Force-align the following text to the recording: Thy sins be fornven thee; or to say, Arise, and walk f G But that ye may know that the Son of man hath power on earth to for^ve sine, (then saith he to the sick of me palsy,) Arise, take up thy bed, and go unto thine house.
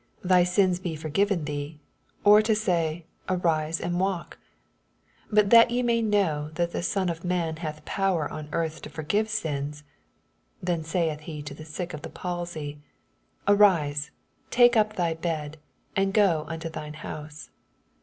Thy 0.23 0.43
sins 0.43 0.79
be 0.79 0.97
fornven 0.97 1.45
thee; 1.45 1.79
or 2.23 2.41
to 2.41 2.55
say, 2.55 3.05
Arise, 3.29 3.79
and 3.79 3.99
walk 3.99 4.39
f 4.39 4.39
G 5.29 5.35
But 5.35 5.49
that 5.51 5.69
ye 5.69 5.83
may 5.83 6.01
know 6.01 6.49
that 6.55 6.71
the 6.71 6.81
Son 6.81 7.07
of 7.07 7.23
man 7.23 7.57
hath 7.57 7.85
power 7.85 8.27
on 8.31 8.49
earth 8.51 8.81
to 8.81 8.89
for^ve 8.89 9.27
sine, 9.27 9.75
(then 10.59 10.83
saith 10.83 11.19
he 11.19 11.43
to 11.43 11.53
the 11.53 11.65
sick 11.65 11.93
of 11.93 12.03
me 12.03 12.09
palsy,) 12.15 12.81
Arise, 13.47 14.09
take 14.49 14.75
up 14.75 14.95
thy 14.95 15.13
bed, 15.13 15.59
and 15.95 16.15
go 16.15 16.45
unto 16.47 16.67
thine 16.67 16.95
house. 16.95 17.51